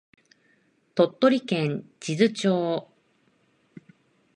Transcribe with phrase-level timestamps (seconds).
[0.95, 2.91] 鳥取県智頭町